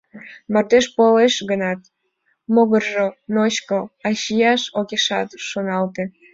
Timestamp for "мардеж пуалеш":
0.53-1.35